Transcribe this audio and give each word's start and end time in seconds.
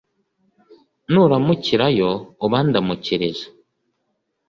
ni 1.11 1.17
uramukirayo 1.23 2.09
ubandamukirize 2.45 3.45